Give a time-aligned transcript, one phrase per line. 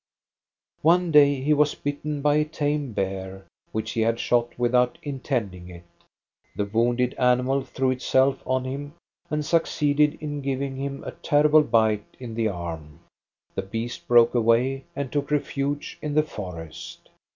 [0.81, 4.97] One day he was bitten by a tame bear which he had shot with out
[5.03, 5.83] intending it.
[6.55, 8.95] The wounded animal threw itself on him,
[9.29, 13.01] and succeeded in giving him a terrible bite in the arm.
[13.53, 17.09] The beast broke away and took refuge in the forest.